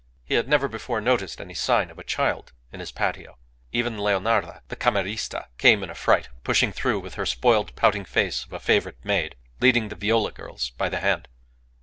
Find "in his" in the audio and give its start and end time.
2.71-2.91